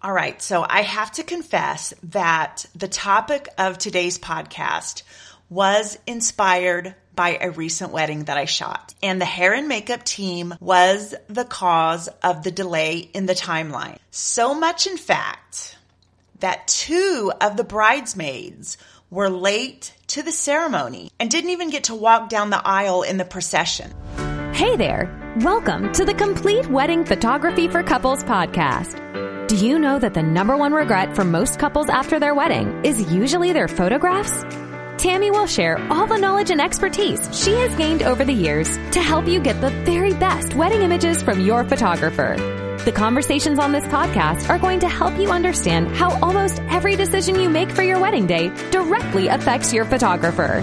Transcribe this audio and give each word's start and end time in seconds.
All 0.00 0.12
right, 0.12 0.40
so 0.40 0.64
I 0.68 0.82
have 0.82 1.10
to 1.12 1.24
confess 1.24 1.92
that 2.04 2.66
the 2.76 2.86
topic 2.86 3.48
of 3.58 3.78
today's 3.78 4.16
podcast 4.16 5.02
was 5.50 5.98
inspired 6.06 6.94
by 7.16 7.38
a 7.40 7.50
recent 7.50 7.90
wedding 7.90 8.24
that 8.24 8.36
I 8.36 8.44
shot. 8.44 8.94
And 9.02 9.20
the 9.20 9.24
hair 9.24 9.52
and 9.54 9.66
makeup 9.66 10.04
team 10.04 10.54
was 10.60 11.16
the 11.26 11.44
cause 11.44 12.06
of 12.22 12.44
the 12.44 12.52
delay 12.52 12.98
in 12.98 13.26
the 13.26 13.34
timeline. 13.34 13.98
So 14.12 14.54
much, 14.54 14.86
in 14.86 14.98
fact, 14.98 15.76
that 16.38 16.68
two 16.68 17.32
of 17.40 17.56
the 17.56 17.64
bridesmaids 17.64 18.78
were 19.10 19.28
late 19.28 19.92
to 20.08 20.22
the 20.22 20.30
ceremony 20.30 21.10
and 21.18 21.28
didn't 21.28 21.50
even 21.50 21.70
get 21.70 21.84
to 21.84 21.96
walk 21.96 22.28
down 22.28 22.50
the 22.50 22.64
aisle 22.64 23.02
in 23.02 23.16
the 23.16 23.24
procession. 23.24 23.92
Hey 24.54 24.76
there! 24.76 25.12
Welcome 25.40 25.92
to 25.94 26.04
the 26.04 26.14
Complete 26.14 26.68
Wedding 26.68 27.04
Photography 27.04 27.66
for 27.66 27.82
Couples 27.82 28.22
podcast. 28.22 29.04
Do 29.48 29.56
you 29.56 29.78
know 29.78 29.98
that 29.98 30.12
the 30.12 30.22
number 30.22 30.54
one 30.58 30.74
regret 30.74 31.16
for 31.16 31.24
most 31.24 31.58
couples 31.58 31.88
after 31.88 32.20
their 32.20 32.34
wedding 32.34 32.84
is 32.84 33.10
usually 33.10 33.54
their 33.54 33.66
photographs? 33.66 34.44
Tammy 35.02 35.30
will 35.30 35.46
share 35.46 35.78
all 35.90 36.06
the 36.06 36.18
knowledge 36.18 36.50
and 36.50 36.60
expertise 36.60 37.26
she 37.32 37.52
has 37.52 37.74
gained 37.76 38.02
over 38.02 38.26
the 38.26 38.32
years 38.34 38.76
to 38.90 39.00
help 39.00 39.26
you 39.26 39.40
get 39.40 39.58
the 39.62 39.70
very 39.86 40.12
best 40.12 40.52
wedding 40.52 40.82
images 40.82 41.22
from 41.22 41.40
your 41.40 41.64
photographer. 41.64 42.36
The 42.84 42.92
conversations 42.92 43.58
on 43.58 43.72
this 43.72 43.86
podcast 43.86 44.50
are 44.50 44.58
going 44.58 44.80
to 44.80 44.88
help 44.88 45.18
you 45.18 45.30
understand 45.30 45.96
how 45.96 46.10
almost 46.20 46.60
every 46.68 46.94
decision 46.96 47.40
you 47.40 47.48
make 47.48 47.70
for 47.70 47.82
your 47.82 48.00
wedding 48.00 48.26
day 48.26 48.50
directly 48.70 49.28
affects 49.28 49.72
your 49.72 49.86
photographer. 49.86 50.60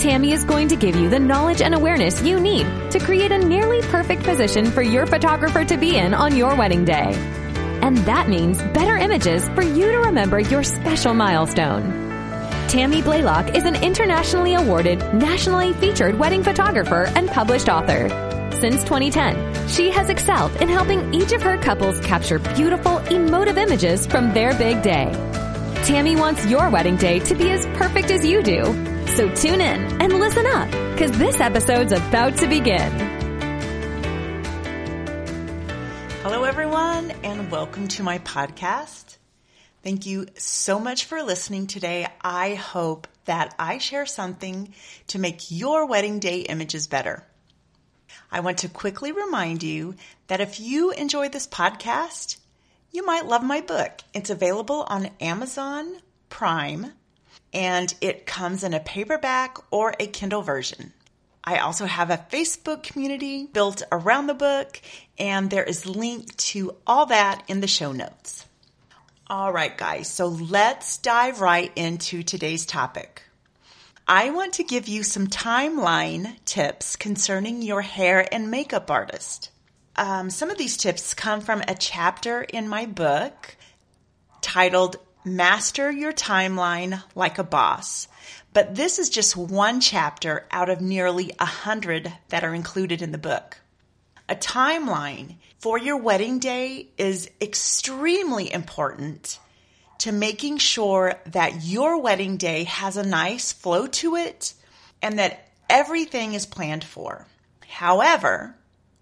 Tammy 0.00 0.32
is 0.32 0.42
going 0.42 0.66
to 0.66 0.76
give 0.76 0.96
you 0.96 1.10
the 1.10 1.20
knowledge 1.20 1.62
and 1.62 1.76
awareness 1.76 2.20
you 2.22 2.40
need 2.40 2.66
to 2.90 2.98
create 2.98 3.30
a 3.30 3.38
nearly 3.38 3.82
perfect 3.82 4.24
position 4.24 4.68
for 4.68 4.82
your 4.82 5.06
photographer 5.06 5.64
to 5.64 5.76
be 5.76 5.96
in 5.96 6.12
on 6.12 6.36
your 6.36 6.56
wedding 6.56 6.84
day. 6.84 7.39
And 7.82 7.96
that 7.98 8.28
means 8.28 8.58
better 8.58 8.96
images 8.96 9.48
for 9.50 9.62
you 9.62 9.90
to 9.90 9.98
remember 9.98 10.38
your 10.38 10.62
special 10.62 11.14
milestone. 11.14 12.08
Tammy 12.68 13.02
Blaylock 13.02 13.56
is 13.56 13.64
an 13.64 13.74
internationally 13.82 14.54
awarded, 14.54 14.98
nationally 15.12 15.72
featured 15.74 16.18
wedding 16.18 16.44
photographer 16.44 17.10
and 17.16 17.28
published 17.28 17.68
author. 17.68 18.08
Since 18.60 18.84
2010, 18.84 19.68
she 19.68 19.90
has 19.90 20.08
excelled 20.08 20.54
in 20.60 20.68
helping 20.68 21.14
each 21.14 21.32
of 21.32 21.42
her 21.42 21.56
couples 21.58 21.98
capture 22.00 22.38
beautiful, 22.38 22.98
emotive 22.98 23.56
images 23.56 24.06
from 24.06 24.32
their 24.34 24.52
big 24.56 24.82
day. 24.82 25.10
Tammy 25.84 26.14
wants 26.14 26.46
your 26.46 26.68
wedding 26.70 26.96
day 26.96 27.20
to 27.20 27.34
be 27.34 27.50
as 27.50 27.64
perfect 27.76 28.10
as 28.10 28.24
you 28.24 28.42
do. 28.42 28.62
So 29.16 29.34
tune 29.34 29.60
in 29.60 30.00
and 30.00 30.12
listen 30.12 30.46
up, 30.46 30.70
because 30.92 31.10
this 31.18 31.40
episode's 31.40 31.92
about 31.92 32.36
to 32.36 32.46
begin. 32.46 32.92
Hello, 36.22 36.44
everyone, 36.44 36.69
welcome 37.50 37.88
to 37.88 38.04
my 38.04 38.16
podcast. 38.20 39.16
Thank 39.82 40.06
you 40.06 40.26
so 40.36 40.78
much 40.78 41.06
for 41.06 41.20
listening 41.20 41.66
today. 41.66 42.06
I 42.20 42.54
hope 42.54 43.08
that 43.24 43.56
I 43.58 43.78
share 43.78 44.06
something 44.06 44.72
to 45.08 45.18
make 45.18 45.50
your 45.50 45.84
wedding 45.86 46.20
day 46.20 46.42
images 46.42 46.86
better. 46.86 47.26
I 48.30 48.38
want 48.38 48.58
to 48.58 48.68
quickly 48.68 49.10
remind 49.10 49.64
you 49.64 49.96
that 50.28 50.40
if 50.40 50.60
you 50.60 50.92
enjoy 50.92 51.28
this 51.28 51.48
podcast, 51.48 52.36
you 52.92 53.04
might 53.04 53.26
love 53.26 53.42
my 53.42 53.62
book. 53.62 53.98
It's 54.14 54.30
available 54.30 54.84
on 54.86 55.10
Amazon 55.20 55.96
Prime 56.28 56.92
and 57.52 57.92
it 58.00 58.26
comes 58.26 58.62
in 58.62 58.74
a 58.74 58.80
paperback 58.80 59.58
or 59.72 59.92
a 59.98 60.06
Kindle 60.06 60.42
version. 60.42 60.92
I 61.42 61.58
also 61.58 61.86
have 61.86 62.10
a 62.10 62.26
Facebook 62.30 62.82
community 62.82 63.46
built 63.46 63.82
around 63.90 64.26
the 64.26 64.34
book, 64.34 64.80
and 65.20 65.50
there 65.50 65.62
is 65.62 65.84
link 65.84 66.34
to 66.38 66.74
all 66.86 67.06
that 67.06 67.44
in 67.46 67.60
the 67.60 67.68
show 67.68 67.92
notes. 67.92 68.46
All 69.28 69.52
right, 69.52 69.76
guys, 69.76 70.08
so 70.08 70.26
let's 70.26 70.96
dive 70.96 71.40
right 71.40 71.70
into 71.76 72.24
today's 72.24 72.66
topic. 72.66 73.22
I 74.08 74.30
want 74.30 74.54
to 74.54 74.64
give 74.64 74.88
you 74.88 75.04
some 75.04 75.28
timeline 75.28 76.34
tips 76.44 76.96
concerning 76.96 77.62
your 77.62 77.82
hair 77.82 78.26
and 78.34 78.50
makeup 78.50 78.90
artist. 78.90 79.50
Um, 79.94 80.30
some 80.30 80.50
of 80.50 80.58
these 80.58 80.76
tips 80.76 81.14
come 81.14 81.42
from 81.42 81.62
a 81.68 81.76
chapter 81.76 82.42
in 82.42 82.66
my 82.66 82.86
book 82.86 83.56
titled 84.40 84.96
Master 85.24 85.92
Your 85.92 86.12
Timeline 86.12 87.02
Like 87.14 87.38
a 87.38 87.44
Boss. 87.44 88.08
But 88.52 88.74
this 88.74 88.98
is 88.98 89.10
just 89.10 89.36
one 89.36 89.80
chapter 89.80 90.46
out 90.50 90.70
of 90.70 90.80
nearly 90.80 91.32
a 91.38 91.44
hundred 91.44 92.12
that 92.30 92.42
are 92.42 92.54
included 92.54 93.02
in 93.02 93.12
the 93.12 93.18
book. 93.18 93.58
A 94.30 94.36
timeline 94.36 95.38
for 95.58 95.76
your 95.76 95.96
wedding 95.96 96.38
day 96.38 96.86
is 96.96 97.28
extremely 97.40 98.52
important 98.52 99.40
to 99.98 100.12
making 100.12 100.58
sure 100.58 101.16
that 101.26 101.64
your 101.64 102.00
wedding 102.00 102.36
day 102.36 102.62
has 102.62 102.96
a 102.96 103.04
nice 103.04 103.52
flow 103.52 103.88
to 103.88 104.14
it 104.14 104.54
and 105.02 105.18
that 105.18 105.48
everything 105.68 106.34
is 106.34 106.46
planned 106.46 106.84
for. 106.84 107.26
However, 107.68 108.54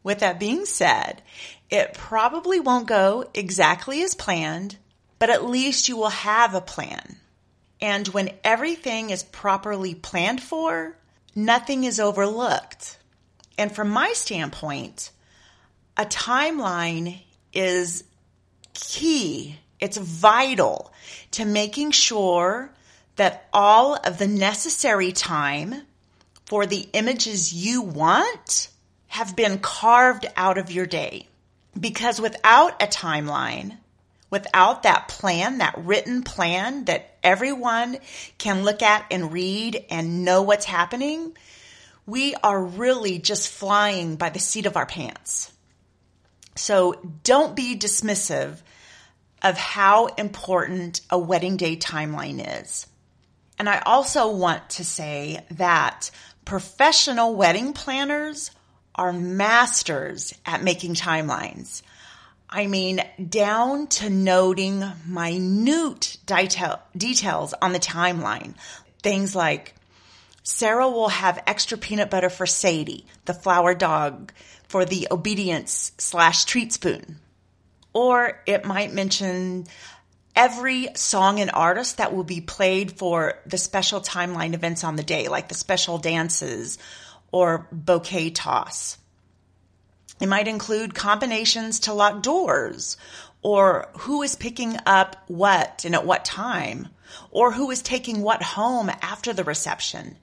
with 0.02 0.20
that 0.20 0.40
being 0.40 0.64
said, 0.64 1.20
it 1.68 1.92
probably 1.92 2.58
won't 2.58 2.86
go 2.86 3.28
exactly 3.34 4.02
as 4.02 4.14
planned, 4.14 4.78
but 5.18 5.28
at 5.28 5.44
least 5.44 5.90
you 5.90 5.98
will 5.98 6.08
have 6.08 6.54
a 6.54 6.62
plan. 6.62 7.18
And 7.82 8.08
when 8.08 8.30
everything 8.42 9.10
is 9.10 9.24
properly 9.24 9.94
planned 9.94 10.42
for, 10.42 10.96
nothing 11.34 11.84
is 11.84 12.00
overlooked. 12.00 12.96
And 13.58 13.70
from 13.70 13.90
my 13.90 14.14
standpoint, 14.14 15.10
a 15.98 16.06
timeline 16.06 17.18
is 17.52 18.04
key. 18.72 19.58
It's 19.80 19.96
vital 19.96 20.92
to 21.32 21.44
making 21.44 21.90
sure 21.90 22.70
that 23.16 23.48
all 23.52 23.96
of 23.96 24.18
the 24.18 24.28
necessary 24.28 25.10
time 25.10 25.82
for 26.46 26.66
the 26.66 26.88
images 26.92 27.52
you 27.52 27.82
want 27.82 28.70
have 29.08 29.34
been 29.34 29.58
carved 29.58 30.26
out 30.36 30.56
of 30.56 30.70
your 30.70 30.86
day. 30.86 31.26
Because 31.78 32.20
without 32.20 32.80
a 32.80 32.86
timeline, 32.86 33.76
without 34.30 34.84
that 34.84 35.08
plan, 35.08 35.58
that 35.58 35.74
written 35.78 36.22
plan 36.22 36.84
that 36.84 37.16
everyone 37.24 37.98
can 38.38 38.62
look 38.62 38.82
at 38.82 39.04
and 39.10 39.32
read 39.32 39.84
and 39.90 40.24
know 40.24 40.42
what's 40.42 40.64
happening, 40.64 41.36
we 42.06 42.34
are 42.36 42.62
really 42.62 43.18
just 43.18 43.48
flying 43.48 44.16
by 44.16 44.30
the 44.30 44.38
seat 44.38 44.66
of 44.66 44.76
our 44.76 44.86
pants. 44.86 45.52
So 46.58 46.94
don't 47.22 47.54
be 47.54 47.76
dismissive 47.76 48.60
of 49.42 49.56
how 49.56 50.06
important 50.06 51.00
a 51.10 51.18
wedding 51.18 51.56
day 51.56 51.76
timeline 51.76 52.62
is. 52.62 52.86
And 53.58 53.68
I 53.68 53.80
also 53.80 54.30
want 54.30 54.70
to 54.70 54.84
say 54.84 55.44
that 55.52 56.10
professional 56.44 57.34
wedding 57.34 57.72
planners 57.72 58.50
are 58.94 59.12
masters 59.12 60.34
at 60.44 60.62
making 60.62 60.94
timelines. 60.94 61.82
I 62.50 62.66
mean, 62.66 63.02
down 63.28 63.88
to 63.88 64.10
noting 64.10 64.82
minute 65.06 66.16
detail, 66.26 66.80
details 66.96 67.54
on 67.60 67.72
the 67.72 67.78
timeline. 67.78 68.54
Things 69.02 69.36
like 69.36 69.74
Sarah 70.42 70.88
will 70.88 71.10
have 71.10 71.42
extra 71.46 71.76
peanut 71.76 72.10
butter 72.10 72.30
for 72.30 72.46
Sadie, 72.46 73.06
the 73.26 73.34
flower 73.34 73.74
dog, 73.74 74.32
for 74.68 74.84
the 74.84 75.08
obedience 75.10 75.92
slash 75.98 76.44
treat 76.44 76.72
spoon. 76.72 77.18
Or 77.92 78.40
it 78.46 78.64
might 78.64 78.92
mention 78.92 79.66
every 80.36 80.88
song 80.94 81.40
and 81.40 81.50
artist 81.52 81.96
that 81.96 82.14
will 82.14 82.24
be 82.24 82.40
played 82.40 82.92
for 82.92 83.40
the 83.46 83.58
special 83.58 84.00
timeline 84.00 84.54
events 84.54 84.84
on 84.84 84.96
the 84.96 85.02
day, 85.02 85.28
like 85.28 85.48
the 85.48 85.54
special 85.54 85.98
dances 85.98 86.78
or 87.32 87.66
bouquet 87.72 88.30
toss. 88.30 88.98
It 90.20 90.28
might 90.28 90.48
include 90.48 90.94
combinations 90.94 91.80
to 91.80 91.92
lock 91.92 92.22
doors 92.22 92.96
or 93.42 93.88
who 93.98 94.22
is 94.22 94.36
picking 94.36 94.76
up 94.86 95.16
what 95.28 95.84
and 95.84 95.94
at 95.94 96.06
what 96.06 96.24
time 96.24 96.88
or 97.30 97.52
who 97.52 97.70
is 97.70 97.82
taking 97.82 98.22
what 98.22 98.42
home 98.42 98.90
after 99.00 99.32
the 99.32 99.44
reception. 99.44 100.16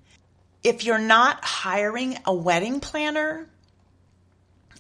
If 0.63 0.83
you're 0.83 0.98
not 0.98 1.44
hiring 1.44 2.18
a 2.25 2.33
wedding 2.33 2.80
planner, 2.80 3.48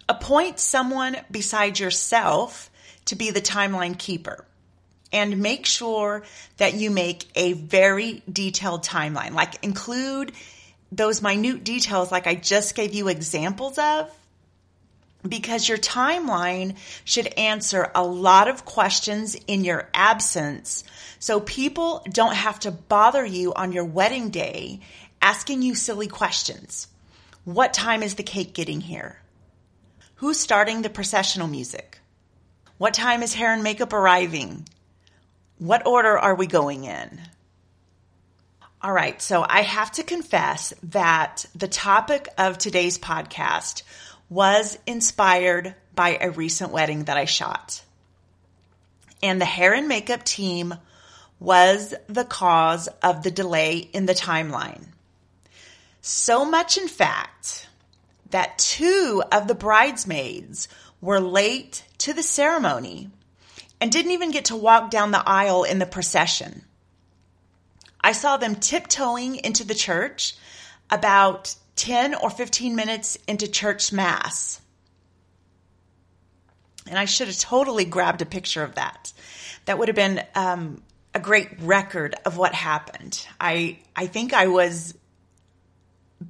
appoint 0.07 0.59
someone 0.59 1.17
beside 1.31 1.79
yourself 1.79 2.69
to 3.05 3.15
be 3.15 3.31
the 3.31 3.41
timeline 3.41 3.97
keeper 3.97 4.45
and 5.11 5.39
make 5.39 5.65
sure 5.65 6.23
that 6.57 6.73
you 6.73 6.91
make 6.91 7.25
a 7.35 7.53
very 7.53 8.21
detailed 8.31 8.83
timeline. 8.83 9.33
Like 9.33 9.63
include 9.63 10.33
those 10.91 11.21
minute 11.21 11.63
details 11.63 12.11
like 12.11 12.27
I 12.27 12.35
just 12.35 12.75
gave 12.75 12.93
you 12.93 13.07
examples 13.07 13.77
of 13.77 14.11
because 15.27 15.67
your 15.67 15.77
timeline 15.77 16.75
should 17.03 17.27
answer 17.37 17.91
a 17.95 18.03
lot 18.03 18.47
of 18.47 18.65
questions 18.65 19.35
in 19.47 19.63
your 19.63 19.89
absence. 19.93 20.83
So 21.19 21.39
people 21.39 22.05
don't 22.11 22.35
have 22.35 22.59
to 22.61 22.71
bother 22.71 23.25
you 23.25 23.53
on 23.53 23.71
your 23.71 23.85
wedding 23.85 24.29
day 24.29 24.81
asking 25.21 25.61
you 25.61 25.73
silly 25.75 26.07
questions. 26.07 26.87
What 27.43 27.73
time 27.73 28.03
is 28.03 28.15
the 28.15 28.23
cake 28.23 28.53
getting 28.53 28.81
here? 28.81 29.19
Who's 30.19 30.39
starting 30.39 30.81
the 30.81 30.89
processional 30.89 31.49
music? 31.49 31.99
What 32.77 32.93
time 32.93 33.21
is 33.21 33.33
hair 33.33 33.53
and 33.53 33.63
makeup 33.63 33.91
arriving? 33.91 34.65
What 35.57 35.85
order 35.85 36.17
are 36.17 36.35
we 36.35 36.47
going 36.47 36.85
in? 36.85 37.21
All 38.81 38.93
right, 38.93 39.21
so 39.21 39.45
I 39.47 39.61
have 39.61 39.91
to 39.93 40.03
confess 40.03 40.73
that 40.83 41.45
the 41.53 41.67
topic 41.67 42.29
of 42.37 42.57
today's 42.57 42.97
podcast 42.97 43.83
was 44.29 44.77
inspired 44.87 45.75
by 45.93 46.17
a 46.21 46.31
recent 46.31 46.71
wedding 46.71 47.05
that 47.05 47.17
I 47.17 47.25
shot. 47.25 47.83
And 49.21 49.41
the 49.41 49.45
hair 49.45 49.73
and 49.73 49.89
makeup 49.89 50.23
team 50.23 50.75
was 51.41 51.93
the 52.07 52.25
cause 52.25 52.87
of 53.03 53.21
the 53.21 53.31
delay 53.31 53.79
in 53.79 54.05
the 54.05 54.13
timeline. 54.13 54.85
So 55.99 56.45
much, 56.45 56.77
in 56.77 56.87
fact, 56.87 57.67
that 58.29 58.57
two 58.57 59.23
of 59.31 59.47
the 59.47 59.55
bridesmaids 59.55 60.67
were 61.01 61.19
late 61.19 61.83
to 61.99 62.13
the 62.13 62.23
ceremony 62.23 63.09
and 63.79 63.91
didn't 63.91 64.11
even 64.11 64.31
get 64.31 64.45
to 64.45 64.55
walk 64.55 64.89
down 64.89 65.11
the 65.11 65.23
aisle 65.25 65.63
in 65.63 65.79
the 65.79 65.85
procession. 65.85 66.63
I 68.01 68.11
saw 68.11 68.37
them 68.37 68.55
tiptoeing 68.55 69.35
into 69.37 69.65
the 69.65 69.75
church 69.75 70.35
about 70.89 71.55
10 71.75 72.15
or 72.15 72.29
15 72.29 72.75
minutes 72.75 73.17
into 73.27 73.47
church 73.47 73.91
mass. 73.91 74.61
And 76.87 76.99
I 76.99 77.05
should 77.05 77.27
have 77.27 77.39
totally 77.39 77.85
grabbed 77.85 78.21
a 78.21 78.25
picture 78.25 78.63
of 78.63 78.75
that. 78.75 79.11
That 79.65 79.79
would 79.79 79.87
have 79.87 79.95
been 79.95 80.23
um, 80.35 80.83
a 81.15 81.19
great 81.19 81.59
record 81.61 82.13
of 82.25 82.37
what 82.37 82.53
happened. 82.53 83.25
I 83.39 83.79
I 83.95 84.05
think 84.07 84.33
I 84.33 84.47
was 84.47 84.93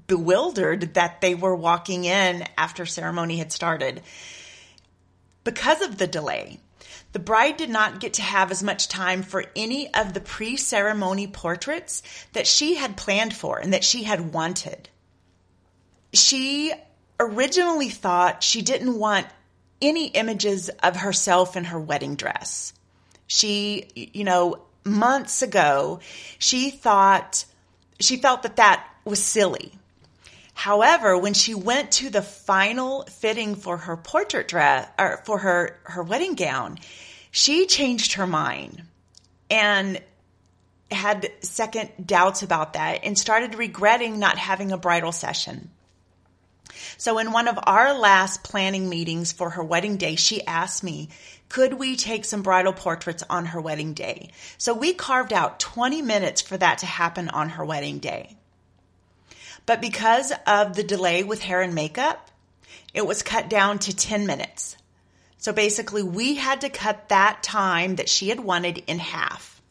bewildered 0.07 0.95
that 0.95 1.21
they 1.21 1.35
were 1.35 1.55
walking 1.55 2.05
in 2.05 2.43
after 2.57 2.85
ceremony 2.85 3.37
had 3.37 3.51
started. 3.51 4.01
Because 5.43 5.81
of 5.81 5.97
the 5.97 6.07
delay, 6.07 6.59
the 7.11 7.19
bride 7.19 7.57
did 7.57 7.69
not 7.69 7.99
get 7.99 8.13
to 8.15 8.21
have 8.21 8.51
as 8.51 8.63
much 8.63 8.89
time 8.89 9.23
for 9.23 9.45
any 9.55 9.93
of 9.93 10.13
the 10.13 10.19
pre 10.19 10.57
ceremony 10.57 11.27
portraits 11.27 12.03
that 12.33 12.47
she 12.47 12.75
had 12.75 12.97
planned 12.97 13.33
for 13.33 13.57
and 13.57 13.73
that 13.73 13.83
she 13.83 14.03
had 14.03 14.33
wanted. 14.33 14.89
She 16.13 16.73
originally 17.19 17.89
thought 17.89 18.43
she 18.43 18.61
didn't 18.61 18.97
want 18.97 19.27
any 19.81 20.07
images 20.07 20.69
of 20.83 20.97
herself 20.97 21.55
in 21.55 21.65
her 21.65 21.79
wedding 21.79 22.15
dress. 22.15 22.73
She, 23.27 23.87
you 23.95 24.23
know, 24.23 24.61
months 24.83 25.41
ago, 25.41 25.99
she 26.37 26.69
thought, 26.69 27.45
she 27.99 28.17
felt 28.17 28.43
that 28.43 28.57
that 28.57 28.87
was 29.05 29.23
silly. 29.23 29.71
However, 30.53 31.17
when 31.17 31.33
she 31.33 31.53
went 31.53 31.91
to 31.93 32.09
the 32.09 32.21
final 32.21 33.03
fitting 33.03 33.55
for 33.55 33.77
her 33.77 33.95
portrait 33.95 34.47
dress 34.47 34.87
or 34.97 35.21
for 35.25 35.39
her, 35.39 35.79
her 35.83 36.01
wedding 36.01 36.33
gown, 36.35 36.79
she 37.29 37.67
changed 37.67 38.13
her 38.13 38.25
mind 38.25 38.83
and 39.49 40.01
had 40.89 41.29
second 41.41 41.89
doubts 42.03 42.41
about 42.41 42.73
that 42.73 43.01
and 43.03 43.17
started 43.17 43.55
regretting 43.55 44.17
not 44.17 44.37
having 44.37 44.71
a 44.71 44.77
bridal 44.77 45.11
session. 45.11 45.69
So 46.97 47.17
in 47.17 47.31
one 47.31 47.47
of 47.47 47.59
our 47.63 47.93
last 47.93 48.43
planning 48.43 48.87
meetings 48.87 49.31
for 49.31 49.51
her 49.51 49.63
wedding 49.63 49.97
day, 49.97 50.15
she 50.15 50.45
asked 50.45 50.83
me, 50.83 51.09
could 51.49 51.73
we 51.73 51.95
take 51.95 52.25
some 52.25 52.41
bridal 52.41 52.73
portraits 52.73 53.23
on 53.29 53.47
her 53.47 53.61
wedding 53.61 53.93
day? 53.93 54.29
So 54.57 54.73
we 54.73 54.93
carved 54.93 55.33
out 55.33 55.59
20 55.59 56.01
minutes 56.01 56.41
for 56.41 56.57
that 56.57 56.79
to 56.79 56.85
happen 56.85 57.29
on 57.29 57.49
her 57.49 57.65
wedding 57.65 57.99
day. 57.99 58.37
But 59.65 59.81
because 59.81 60.31
of 60.45 60.75
the 60.75 60.83
delay 60.83 61.23
with 61.23 61.41
hair 61.41 61.61
and 61.61 61.73
makeup, 61.73 62.29
it 62.93 63.05
was 63.05 63.23
cut 63.23 63.49
down 63.49 63.79
to 63.79 63.95
10 63.95 64.27
minutes. 64.27 64.77
So 65.37 65.53
basically, 65.53 66.03
we 66.03 66.35
had 66.35 66.61
to 66.61 66.69
cut 66.69 67.09
that 67.09 67.43
time 67.43 67.97
that 67.97 68.09
she 68.09 68.29
had 68.29 68.39
wanted 68.39 68.83
in 68.87 68.99
half. 68.99 69.61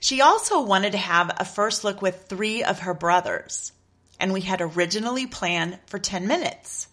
She 0.00 0.20
also 0.20 0.62
wanted 0.62 0.92
to 0.92 0.98
have 0.98 1.34
a 1.38 1.44
first 1.44 1.82
look 1.84 2.02
with 2.02 2.26
three 2.28 2.62
of 2.62 2.80
her 2.80 2.94
brothers, 2.94 3.72
and 4.20 4.32
we 4.32 4.42
had 4.42 4.60
originally 4.60 5.26
planned 5.26 5.78
for 5.86 5.98
10 5.98 6.26
minutes. 6.26 6.88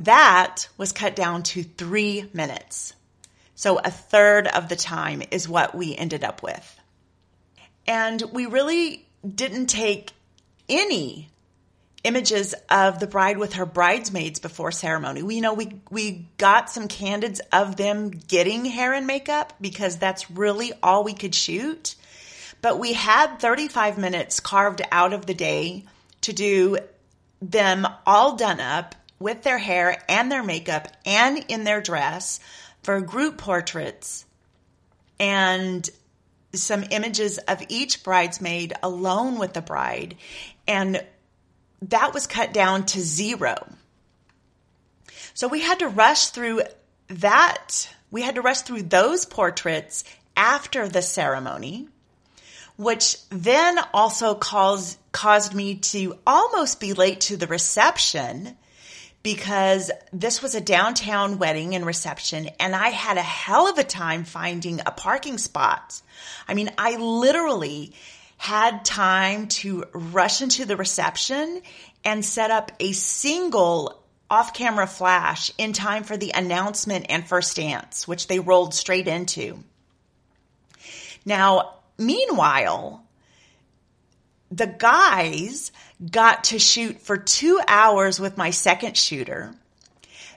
That 0.00 0.68
was 0.76 0.92
cut 0.92 1.14
down 1.14 1.42
to 1.44 1.62
three 1.62 2.28
minutes. 2.32 2.94
So 3.54 3.78
a 3.78 3.90
third 3.90 4.46
of 4.46 4.68
the 4.70 4.76
time 4.76 5.22
is 5.30 5.48
what 5.48 5.74
we 5.74 5.94
ended 5.94 6.24
up 6.24 6.42
with. 6.42 6.80
And 7.86 8.22
we 8.32 8.46
really 8.46 9.06
didn't 9.22 9.66
take 9.66 10.12
any 10.70 11.28
images 12.02 12.54
of 12.70 12.98
the 12.98 13.06
bride 13.06 13.36
with 13.36 13.54
her 13.54 13.66
bridesmaids 13.66 14.40
before 14.40 14.72
ceremony. 14.72 15.22
We 15.22 15.36
you 15.36 15.40
know 15.40 15.54
we 15.54 15.80
we 15.90 16.26
got 16.38 16.70
some 16.70 16.88
candids 16.88 17.40
of 17.52 17.76
them 17.76 18.10
getting 18.10 18.64
hair 18.64 18.94
and 18.94 19.06
makeup 19.06 19.52
because 19.60 19.98
that's 19.98 20.30
really 20.30 20.72
all 20.82 21.04
we 21.04 21.14
could 21.14 21.34
shoot. 21.34 21.96
But 22.62 22.78
we 22.78 22.92
had 22.92 23.38
35 23.38 23.98
minutes 23.98 24.40
carved 24.40 24.82
out 24.92 25.12
of 25.12 25.26
the 25.26 25.34
day 25.34 25.84
to 26.22 26.32
do 26.32 26.78
them 27.40 27.86
all 28.06 28.36
done 28.36 28.60
up 28.60 28.94
with 29.18 29.42
their 29.42 29.58
hair 29.58 30.02
and 30.08 30.30
their 30.30 30.42
makeup 30.42 30.88
and 31.04 31.44
in 31.48 31.64
their 31.64 31.80
dress 31.80 32.40
for 32.82 33.00
group 33.00 33.38
portraits 33.38 34.24
and 35.18 35.88
some 36.52 36.84
images 36.90 37.38
of 37.38 37.62
each 37.68 38.02
bridesmaid 38.02 38.72
alone 38.82 39.38
with 39.38 39.52
the 39.52 39.62
bride. 39.62 40.16
And 40.66 41.04
that 41.82 42.12
was 42.12 42.26
cut 42.26 42.52
down 42.52 42.86
to 42.86 43.00
zero. 43.00 43.56
So 45.34 45.48
we 45.48 45.60
had 45.60 45.78
to 45.78 45.88
rush 45.88 46.26
through 46.28 46.62
that. 47.08 47.88
We 48.10 48.22
had 48.22 48.34
to 48.34 48.42
rush 48.42 48.62
through 48.62 48.82
those 48.82 49.24
portraits 49.24 50.04
after 50.36 50.88
the 50.88 51.02
ceremony, 51.02 51.88
which 52.76 53.16
then 53.30 53.78
also 53.94 54.34
caused, 54.34 54.98
caused 55.12 55.54
me 55.54 55.76
to 55.76 56.18
almost 56.26 56.80
be 56.80 56.92
late 56.92 57.20
to 57.22 57.36
the 57.36 57.46
reception 57.46 58.56
because 59.22 59.90
this 60.12 60.42
was 60.42 60.54
a 60.54 60.60
downtown 60.60 61.38
wedding 61.38 61.74
and 61.74 61.84
reception 61.84 62.48
and 62.58 62.74
I 62.74 62.88
had 62.88 63.16
a 63.16 63.22
hell 63.22 63.68
of 63.68 63.78
a 63.78 63.84
time 63.84 64.24
finding 64.24 64.80
a 64.80 64.90
parking 64.90 65.38
spot. 65.38 66.00
I 66.48 66.54
mean, 66.54 66.70
I 66.78 66.96
literally 66.96 67.92
had 68.38 68.84
time 68.84 69.48
to 69.48 69.84
rush 69.92 70.40
into 70.40 70.64
the 70.64 70.76
reception 70.76 71.60
and 72.04 72.24
set 72.24 72.50
up 72.50 72.72
a 72.80 72.92
single 72.92 74.02
off 74.30 74.54
camera 74.54 74.86
flash 74.86 75.50
in 75.58 75.72
time 75.72 76.04
for 76.04 76.16
the 76.16 76.32
announcement 76.34 77.06
and 77.10 77.28
first 77.28 77.56
dance, 77.56 78.08
which 78.08 78.28
they 78.28 78.38
rolled 78.38 78.72
straight 78.72 79.08
into. 79.08 79.62
Now, 81.26 81.74
meanwhile, 81.98 83.04
the 84.50 84.66
guys 84.66 85.72
got 86.10 86.44
to 86.44 86.58
shoot 86.58 87.00
for 87.00 87.16
two 87.16 87.60
hours 87.66 88.18
with 88.18 88.36
my 88.36 88.50
second 88.50 88.96
shooter. 88.96 89.54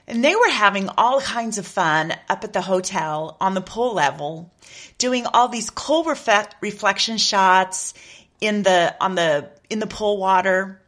And 0.06 0.22
they 0.22 0.36
were 0.36 0.50
having 0.50 0.90
all 0.98 1.20
kinds 1.20 1.56
of 1.58 1.66
fun 1.66 2.12
up 2.28 2.44
at 2.44 2.52
the 2.52 2.60
hotel 2.60 3.36
on 3.40 3.54
the 3.54 3.62
pool 3.62 3.94
level, 3.94 4.52
doing 4.98 5.24
all 5.26 5.48
these 5.48 5.70
cool 5.70 6.04
ref- 6.04 6.54
reflection 6.60 7.16
shots 7.16 7.94
in 8.40 8.62
the, 8.62 8.94
on 9.00 9.14
the, 9.14 9.50
in 9.70 9.78
the 9.78 9.86
pool 9.86 10.18
water. 10.18 10.80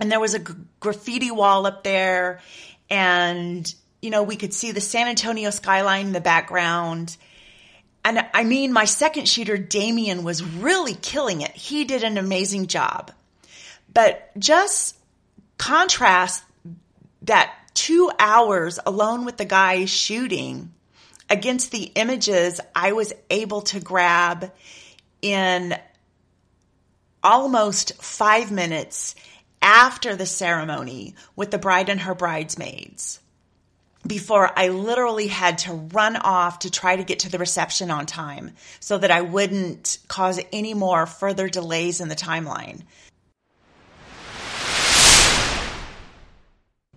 And 0.00 0.10
there 0.10 0.20
was 0.20 0.34
a 0.34 0.38
g- 0.38 0.54
graffiti 0.80 1.30
wall 1.30 1.66
up 1.66 1.84
there 1.84 2.40
and, 2.88 3.72
you 4.00 4.10
know, 4.10 4.22
we 4.22 4.36
could 4.36 4.54
see 4.54 4.72
the 4.72 4.80
San 4.80 5.06
Antonio 5.06 5.50
skyline 5.50 6.06
in 6.06 6.12
the 6.12 6.20
background 6.20 7.16
and 8.04 8.26
I 8.34 8.44
mean, 8.44 8.72
my 8.72 8.84
second 8.84 9.26
shooter, 9.28 9.56
Damien, 9.56 10.24
was 10.24 10.44
really 10.44 10.94
killing 10.94 11.40
it. 11.40 11.52
He 11.52 11.84
did 11.84 12.04
an 12.04 12.18
amazing 12.18 12.66
job. 12.66 13.10
But 13.92 14.30
just 14.38 14.96
contrast 15.56 16.44
that 17.22 17.54
two 17.72 18.10
hours 18.18 18.78
alone 18.84 19.24
with 19.24 19.38
the 19.38 19.44
guy 19.46 19.86
shooting 19.86 20.72
against 21.30 21.70
the 21.70 21.84
images 21.94 22.60
I 22.74 22.92
was 22.92 23.12
able 23.30 23.62
to 23.62 23.80
grab 23.80 24.52
in 25.22 25.74
almost 27.22 28.02
five 28.02 28.52
minutes 28.52 29.14
after 29.62 30.14
the 30.14 30.26
ceremony 30.26 31.14
with 31.34 31.50
the 31.50 31.58
bride 31.58 31.88
and 31.88 32.00
her 32.00 32.14
bridesmaids 32.14 33.20
before 34.06 34.50
I 34.56 34.68
literally 34.68 35.28
had 35.28 35.58
to 35.58 35.72
run 35.72 36.16
off 36.16 36.60
to 36.60 36.70
try 36.70 36.96
to 36.96 37.04
get 37.04 37.20
to 37.20 37.30
the 37.30 37.38
reception 37.38 37.90
on 37.90 38.06
time 38.06 38.52
so 38.80 38.98
that 38.98 39.10
I 39.10 39.22
wouldn't 39.22 39.98
cause 40.08 40.40
any 40.52 40.74
more 40.74 41.06
further 41.06 41.48
delays 41.48 42.00
in 42.00 42.08
the 42.08 42.16
timeline. 42.16 42.82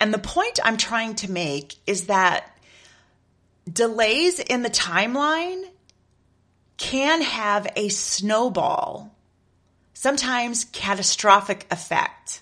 And 0.00 0.12
the 0.12 0.18
point 0.18 0.58
I'm 0.64 0.76
trying 0.76 1.14
to 1.16 1.30
make 1.30 1.76
is 1.86 2.06
that 2.06 2.56
delays 3.70 4.38
in 4.38 4.62
the 4.62 4.70
timeline 4.70 5.64
can 6.76 7.20
have 7.20 7.66
a 7.76 7.90
snowball, 7.90 9.14
sometimes 9.92 10.64
catastrophic 10.72 11.66
effect. 11.70 12.40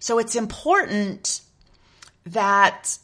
So 0.00 0.18
it's 0.18 0.34
important 0.34 1.40
that 2.26 2.98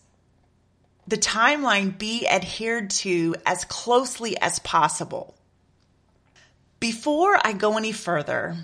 the 1.07 1.17
timeline 1.17 1.97
be 1.99 2.27
adhered 2.29 2.91
to 2.91 3.35
as 3.45 3.65
closely 3.65 4.39
as 4.41 4.59
possible. 4.61 5.35
Before 6.79 7.39
I 7.43 7.53
go 7.53 7.77
any 7.77 7.93
further, 7.93 8.57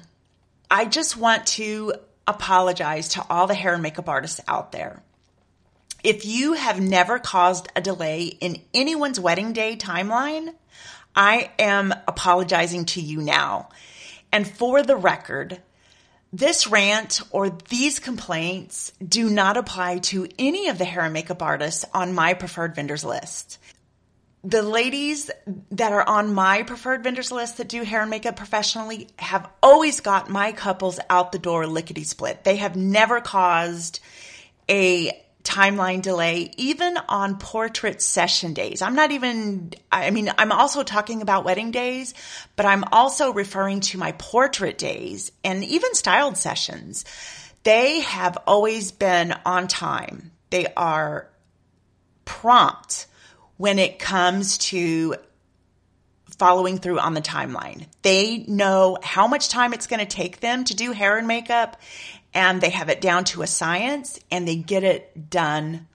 I 0.70 0.84
just 0.84 1.16
want 1.16 1.46
to 1.48 1.94
apologize 2.26 3.10
to 3.10 3.24
all 3.28 3.46
the 3.46 3.54
hair 3.54 3.74
and 3.74 3.82
makeup 3.82 4.08
artists 4.08 4.40
out 4.48 4.72
there. 4.72 5.02
If 6.02 6.24
you 6.24 6.52
have 6.52 6.80
never 6.80 7.18
caused 7.18 7.68
a 7.74 7.80
delay 7.80 8.24
in 8.26 8.62
anyone's 8.72 9.18
wedding 9.18 9.52
day 9.52 9.76
timeline, 9.76 10.54
I 11.14 11.50
am 11.58 11.92
apologizing 12.06 12.84
to 12.86 13.00
you 13.00 13.20
now. 13.20 13.70
And 14.30 14.46
for 14.46 14.82
the 14.82 14.96
record, 14.96 15.60
this 16.36 16.66
rant 16.66 17.22
or 17.30 17.48
these 17.48 17.98
complaints 17.98 18.92
do 19.06 19.30
not 19.30 19.56
apply 19.56 19.98
to 19.98 20.28
any 20.38 20.68
of 20.68 20.76
the 20.76 20.84
hair 20.84 21.02
and 21.02 21.14
makeup 21.14 21.42
artists 21.42 21.84
on 21.94 22.12
my 22.12 22.34
preferred 22.34 22.74
vendors 22.74 23.04
list. 23.04 23.58
The 24.44 24.62
ladies 24.62 25.30
that 25.70 25.92
are 25.92 26.06
on 26.06 26.34
my 26.34 26.62
preferred 26.62 27.02
vendors 27.02 27.32
list 27.32 27.56
that 27.56 27.68
do 27.68 27.82
hair 27.82 28.02
and 28.02 28.10
makeup 28.10 28.36
professionally 28.36 29.08
have 29.18 29.48
always 29.62 30.00
got 30.00 30.28
my 30.28 30.52
couples 30.52 31.00
out 31.08 31.32
the 31.32 31.38
door 31.38 31.66
lickety 31.66 32.04
split. 32.04 32.44
They 32.44 32.56
have 32.56 32.76
never 32.76 33.20
caused 33.20 34.00
a 34.68 35.25
timeline 35.46 36.02
delay, 36.02 36.50
even 36.56 36.98
on 37.08 37.38
portrait 37.38 38.02
session 38.02 38.52
days. 38.52 38.82
I'm 38.82 38.96
not 38.96 39.12
even, 39.12 39.72
I 39.92 40.10
mean, 40.10 40.30
I'm 40.36 40.50
also 40.50 40.82
talking 40.82 41.22
about 41.22 41.44
wedding 41.44 41.70
days, 41.70 42.14
but 42.56 42.66
I'm 42.66 42.84
also 42.90 43.32
referring 43.32 43.80
to 43.80 43.98
my 43.98 44.12
portrait 44.12 44.76
days 44.76 45.30
and 45.44 45.62
even 45.62 45.94
styled 45.94 46.36
sessions. 46.36 47.04
They 47.62 48.00
have 48.00 48.36
always 48.46 48.90
been 48.90 49.34
on 49.46 49.68
time. 49.68 50.32
They 50.50 50.66
are 50.76 51.28
prompt 52.24 53.06
when 53.56 53.78
it 53.78 54.00
comes 54.00 54.58
to 54.58 55.14
following 56.38 56.78
through 56.78 56.98
on 56.98 57.14
the 57.14 57.22
timeline. 57.22 57.86
They 58.02 58.38
know 58.46 58.98
how 59.02 59.26
much 59.26 59.48
time 59.48 59.72
it's 59.72 59.86
going 59.86 60.00
to 60.00 60.06
take 60.06 60.40
them 60.40 60.64
to 60.64 60.74
do 60.74 60.92
hair 60.92 61.16
and 61.16 61.26
makeup 61.26 61.80
and 62.36 62.60
they 62.60 62.68
have 62.68 62.90
it 62.90 63.00
down 63.00 63.24
to 63.24 63.40
a 63.40 63.46
science 63.46 64.20
and 64.30 64.46
they 64.46 64.56
get 64.56 64.84
it 64.84 65.30
done 65.30 65.88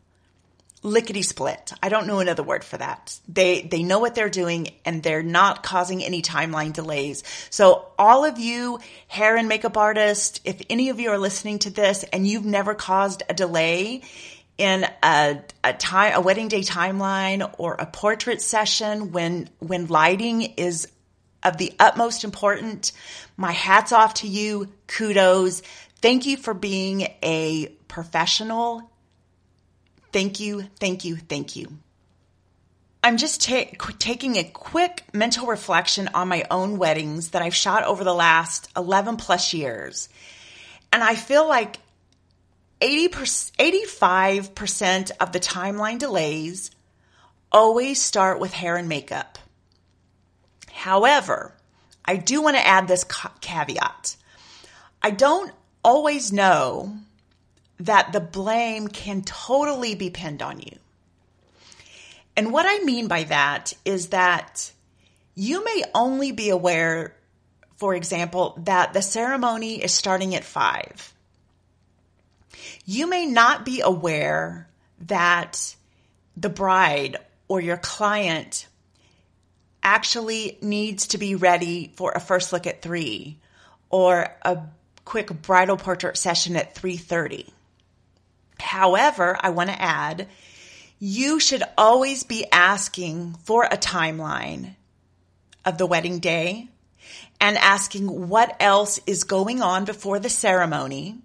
lickety 0.82 1.22
split. 1.22 1.72
I 1.84 1.90
don't 1.90 2.08
know 2.08 2.18
another 2.18 2.42
word 2.42 2.64
for 2.64 2.78
that. 2.78 3.20
They 3.28 3.62
they 3.62 3.84
know 3.84 4.00
what 4.00 4.16
they're 4.16 4.28
doing 4.28 4.70
and 4.84 5.04
they're 5.04 5.22
not 5.22 5.62
causing 5.62 6.04
any 6.04 6.24
timeline 6.24 6.74
delays. 6.74 7.24
So 7.52 7.86
all 8.00 8.26
of 8.26 8.40
you 8.40 8.80
hair 9.08 9.38
and 9.38 9.48
makeup 9.48 9.78
artists, 9.78 10.42
if 10.44 10.60
any 10.68 10.90
of 10.90 11.00
you 11.00 11.12
are 11.12 11.20
listening 11.20 11.60
to 11.60 11.70
this 11.70 12.04
and 12.12 12.26
you've 12.26 12.46
never 12.46 12.74
caused 12.74 13.22
a 13.30 13.36
delay 13.36 14.02
in 14.58 14.88
a, 15.04 15.44
a 15.64 15.74
time 15.74 16.14
a 16.16 16.22
wedding 16.22 16.48
day 16.48 16.62
timeline 16.62 17.54
or 17.60 17.76
a 17.76 17.86
portrait 17.86 18.42
session 18.42 19.12
when 19.12 19.48
when 19.60 19.86
lighting 19.86 20.42
is 20.42 20.88
of 21.44 21.58
the 21.58 21.74
utmost 21.80 22.24
important, 22.24 22.92
my 23.38 23.52
hats 23.52 23.92
off 23.92 24.16
to 24.16 24.28
you. 24.28 24.70
Kudos. 24.88 25.62
Thank 26.02 26.26
you 26.26 26.38
for 26.38 26.54
being 26.54 27.08
a 27.22 27.68
professional. 27.88 28.90
Thank 30.12 30.40
you, 30.40 30.64
thank 30.80 31.06
you, 31.06 31.16
thank 31.16 31.56
you. 31.56 31.78
I'm 33.04 33.18
just 33.18 33.42
ta- 33.42 33.72
taking 33.98 34.36
a 34.36 34.44
quick 34.44 35.04
mental 35.14 35.48
reflection 35.48 36.10
on 36.14 36.28
my 36.28 36.46
own 36.52 36.78
weddings 36.78 37.30
that 37.30 37.42
I've 37.42 37.56
shot 37.56 37.84
over 37.84 38.04
the 38.04 38.14
last 38.14 38.70
11 38.76 39.18
plus 39.18 39.54
years. 39.54 40.10
And 40.94 41.04
I 41.04 41.16
feel 41.16 41.48
like 41.48 41.78
80 42.80 43.10
85% 43.10 45.12
of 45.20 45.32
the 45.32 45.40
timeline 45.40 46.00
delays 46.00 46.72
always 47.52 48.02
start 48.02 48.40
with 48.40 48.54
hair 48.54 48.78
and 48.78 48.90
makeup. 48.90 49.38
However, 50.72 51.54
I 52.06 52.18
do 52.18 52.42
want 52.42 52.58
to 52.58 52.66
add 52.66 52.88
this 52.88 53.06
caveat. 53.42 54.16
I 55.02 55.12
don't 55.12 55.52
always 55.84 56.32
know 56.32 56.98
that 57.80 58.14
the 58.14 58.20
blame 58.20 58.88
can 58.88 59.22
totally 59.24 59.96
be 59.96 60.10
pinned 60.10 60.42
on 60.42 60.60
you. 60.60 60.78
And 62.36 62.54
what 62.54 62.66
I 62.68 62.84
mean 62.84 63.08
by 63.08 63.24
that 63.26 63.74
is 63.84 64.10
that 64.10 64.72
you 65.36 65.64
may 65.66 65.84
only 65.94 66.32
be 66.32 66.50
aware, 66.50 67.16
for 67.78 67.96
example, 67.96 68.58
that 68.66 68.94
the 68.94 69.02
ceremony 69.02 69.84
is 69.84 69.94
starting 69.94 70.36
at 70.36 70.44
five. 70.44 71.14
You 72.86 73.08
may 73.08 73.26
not 73.26 73.66
be 73.66 73.82
aware 73.82 74.68
that 75.08 75.76
the 76.38 76.50
bride 76.50 77.18
or 77.48 77.60
your 77.60 77.78
client 77.78 78.68
actually 79.84 80.58
needs 80.62 81.08
to 81.08 81.18
be 81.18 81.36
ready 81.36 81.92
for 81.96 82.12
a 82.12 82.20
first 82.20 82.54
look 82.54 82.68
at 82.68 82.82
three 82.82 83.38
or 83.90 84.36
a 84.44 84.60
quick 85.06 85.42
bridal 85.42 85.78
portrait 85.78 86.18
session 86.18 86.56
at 86.56 86.76
3:30. 86.76 87.52
However, 88.60 89.38
I 89.40 89.50
want 89.50 89.70
to 89.70 89.82
add, 89.82 90.28
you 91.00 91.40
should 91.40 91.64
always 91.78 92.24
be 92.24 92.46
asking 92.52 93.36
for 93.44 93.64
a 93.64 93.78
timeline 93.78 94.76
of 95.66 95.78
the 95.78 95.86
wedding 95.86 96.20
day 96.20 96.68
and 97.40 97.58
asking 97.58 98.30
what 98.30 98.56
else 98.60 99.00
is 99.08 99.24
going 99.24 99.62
on 99.62 99.86
before 99.86 100.20
the 100.20 100.30
ceremony 100.30 101.18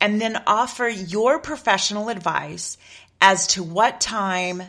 and 0.00 0.20
then 0.20 0.42
offer 0.46 0.86
your 0.86 1.38
professional 1.38 2.10
advice 2.10 2.76
as 3.20 3.46
to 3.48 3.62
what 3.62 4.00
time 4.00 4.62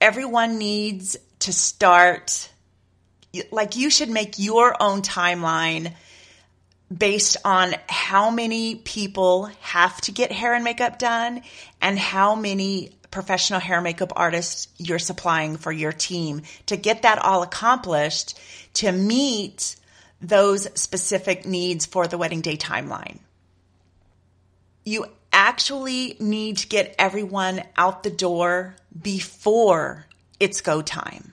everyone 0.00 0.58
needs 0.58 1.16
to 1.38 1.52
start 1.52 2.50
like 3.52 3.76
you 3.76 3.90
should 3.90 4.10
make 4.10 4.38
your 4.38 4.74
own 4.82 5.02
timeline 5.02 5.94
based 6.96 7.36
on 7.44 7.74
how 7.88 8.30
many 8.30 8.74
people 8.74 9.46
have 9.60 10.00
to 10.02 10.12
get 10.12 10.32
hair 10.32 10.54
and 10.54 10.64
makeup 10.64 10.98
done 10.98 11.42
and 11.80 11.98
how 11.98 12.34
many 12.34 12.90
professional 13.10 13.60
hair 13.60 13.76
and 13.76 13.84
makeup 13.84 14.12
artists 14.16 14.68
you're 14.78 14.98
supplying 14.98 15.56
for 15.56 15.72
your 15.72 15.92
team 15.92 16.42
to 16.66 16.76
get 16.76 17.02
that 17.02 17.18
all 17.18 17.42
accomplished 17.42 18.38
to 18.74 18.90
meet 18.90 19.76
those 20.20 20.68
specific 20.78 21.46
needs 21.46 21.86
for 21.86 22.06
the 22.06 22.18
wedding 22.18 22.40
day 22.40 22.56
timeline. 22.56 23.18
You 24.84 25.06
actually 25.32 26.16
need 26.18 26.58
to 26.58 26.68
get 26.68 26.94
everyone 26.98 27.62
out 27.76 28.02
the 28.02 28.10
door 28.10 28.74
before 29.00 30.06
it's 30.38 30.60
go 30.60 30.82
time. 30.82 31.32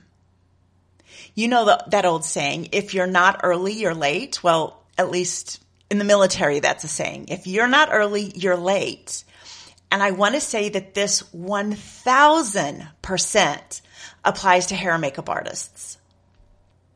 You 1.34 1.48
know 1.48 1.78
that 1.88 2.06
old 2.06 2.26
saying, 2.26 2.70
if 2.72 2.94
you're 2.94 3.08
not 3.08 3.42
early, 3.44 3.74
you're 3.74 3.94
late. 3.94 4.44
Well, 4.44 4.84
at 4.98 5.12
least 5.12 5.62
in 5.90 5.98
the 5.98 6.04
military, 6.04 6.60
that's 6.60 6.84
a 6.84 6.88
saying. 6.88 7.28
If 7.30 7.48
you're 7.48 7.68
not 7.68 7.90
early, 7.92 8.32
you're 8.36 8.58
late. 8.58 9.24
And 9.92 10.04
I 10.04 10.12
want 10.12 10.36
to 10.36 10.42
say 10.42 10.70
that 10.70 10.94
this 10.94 11.24
1000% 11.34 13.82
applies 14.26 14.66
to 14.68 14.76
hair 14.76 14.92
and 14.92 15.02
makeup 15.02 15.30
artists. 15.30 15.98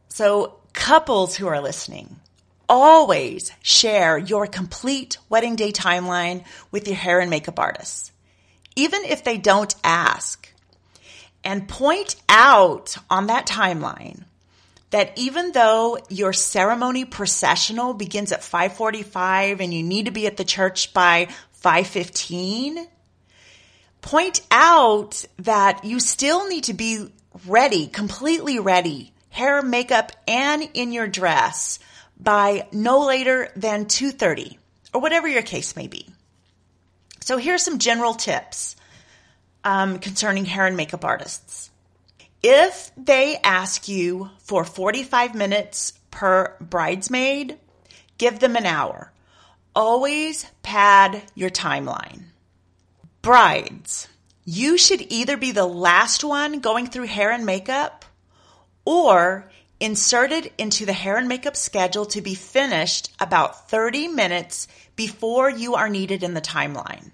So 0.09 0.59
couples 0.73 1.35
who 1.35 1.47
are 1.47 1.61
listening, 1.61 2.17
always 2.67 3.51
share 3.61 4.17
your 4.17 4.47
complete 4.47 5.17
wedding 5.29 5.55
day 5.55 5.71
timeline 5.71 6.43
with 6.71 6.87
your 6.87 6.97
hair 6.97 7.19
and 7.19 7.29
makeup 7.29 7.59
artists, 7.59 8.11
even 8.75 9.03
if 9.05 9.23
they 9.23 9.37
don't 9.37 9.75
ask. 9.83 10.51
And 11.43 11.67
point 11.67 12.15
out 12.29 12.97
on 13.09 13.27
that 13.27 13.47
timeline 13.47 14.23
that 14.91 15.17
even 15.17 15.51
though 15.53 15.97
your 16.09 16.33
ceremony 16.33 17.05
processional 17.05 17.93
begins 17.93 18.31
at 18.31 18.43
545 18.43 19.61
and 19.61 19.73
you 19.73 19.83
need 19.83 20.05
to 20.05 20.11
be 20.11 20.27
at 20.27 20.37
the 20.37 20.43
church 20.43 20.93
by 20.93 21.27
515, 21.53 22.87
point 24.01 24.41
out 24.51 25.25
that 25.39 25.85
you 25.85 25.99
still 25.99 26.47
need 26.47 26.65
to 26.65 26.73
be 26.73 27.07
ready, 27.47 27.87
completely 27.87 28.59
ready, 28.59 29.13
hair, 29.29 29.61
makeup, 29.61 30.11
and 30.27 30.69
in 30.73 30.91
your 30.91 31.07
dress 31.07 31.79
by 32.19 32.67
no 32.71 33.05
later 33.05 33.49
than 33.55 33.85
2.30 33.85 34.57
or 34.93 35.01
whatever 35.01 35.27
your 35.27 35.41
case 35.41 35.75
may 35.75 35.87
be. 35.87 36.07
So 37.21 37.37
here's 37.37 37.63
some 37.63 37.79
general 37.79 38.13
tips 38.13 38.75
um, 39.63 39.99
concerning 39.99 40.45
hair 40.45 40.65
and 40.65 40.75
makeup 40.75 41.05
artists. 41.05 41.70
If 42.43 42.91
they 42.97 43.37
ask 43.43 43.87
you 43.87 44.31
for 44.39 44.63
45 44.63 45.35
minutes 45.35 45.93
per 46.09 46.55
bridesmaid, 46.59 47.57
give 48.17 48.39
them 48.39 48.55
an 48.55 48.65
hour. 48.65 49.11
Always 49.75 50.45
pad 50.63 51.23
your 51.35 51.51
timeline. 51.51 52.23
Brides, 53.21 54.07
you 54.43 54.77
should 54.77 55.05
either 55.11 55.37
be 55.37 55.51
the 55.51 55.67
last 55.67 56.23
one 56.23 56.59
going 56.59 56.87
through 56.87 57.05
hair 57.05 57.31
and 57.31 57.45
makeup 57.45 58.05
or 58.85 59.49
inserted 59.79 60.51
into 60.57 60.85
the 60.85 60.93
hair 60.93 61.17
and 61.17 61.27
makeup 61.27 61.55
schedule 61.55 62.05
to 62.05 62.21
be 62.21 62.33
finished 62.33 63.11
about 63.19 63.69
30 63.69 64.07
minutes 64.07 64.67
before 64.95 65.49
you 65.49 65.75
are 65.75 65.89
needed 65.89 66.23
in 66.23 66.33
the 66.33 66.41
timeline. 66.41 67.11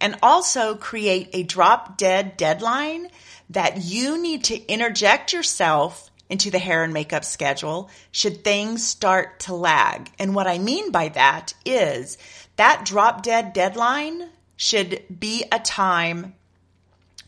And 0.00 0.16
also 0.22 0.76
create 0.76 1.30
a 1.32 1.42
drop 1.42 1.96
dead 1.96 2.36
deadline 2.36 3.08
that 3.50 3.84
you 3.84 4.20
need 4.20 4.44
to 4.44 4.66
interject 4.66 5.32
yourself 5.32 6.10
into 6.28 6.50
the 6.50 6.58
hair 6.58 6.84
and 6.84 6.92
makeup 6.92 7.24
schedule 7.24 7.88
should 8.10 8.44
things 8.44 8.86
start 8.86 9.40
to 9.40 9.54
lag. 9.54 10.10
And 10.18 10.34
what 10.34 10.46
I 10.46 10.58
mean 10.58 10.90
by 10.90 11.08
that 11.08 11.54
is 11.64 12.18
that 12.56 12.84
drop 12.84 13.22
dead 13.22 13.52
deadline 13.52 14.28
should 14.56 15.02
be 15.18 15.44
a 15.50 15.58
time 15.58 16.34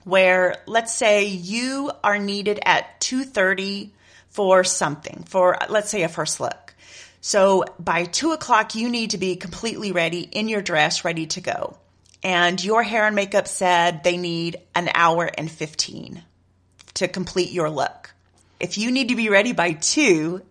where 0.04 0.62
let's 0.66 0.94
say 0.94 1.26
you 1.26 1.90
are 2.02 2.18
needed 2.18 2.58
at 2.64 3.00
2.30 3.00 3.90
for 4.28 4.64
something 4.64 5.24
for 5.28 5.56
let's 5.68 5.90
say 5.90 6.02
a 6.02 6.08
first 6.08 6.40
look 6.40 6.74
so 7.20 7.64
by 7.78 8.04
2 8.04 8.32
o'clock 8.32 8.74
you 8.74 8.88
need 8.88 9.10
to 9.10 9.18
be 9.18 9.36
completely 9.36 9.92
ready 9.92 10.20
in 10.20 10.48
your 10.48 10.62
dress 10.62 11.04
ready 11.04 11.26
to 11.26 11.40
go 11.40 11.76
and 12.22 12.62
your 12.62 12.82
hair 12.82 13.06
and 13.06 13.16
makeup 13.16 13.48
said 13.48 14.02
they 14.02 14.16
need 14.16 14.56
an 14.74 14.90
hour 14.94 15.24
and 15.24 15.50
15 15.50 16.22
to 16.94 17.08
complete 17.08 17.50
your 17.50 17.70
look 17.70 18.12
if 18.58 18.76
you 18.78 18.90
need 18.90 19.08
to 19.08 19.16
be 19.16 19.28
ready 19.28 19.52
by 19.52 19.72
2 19.72 20.42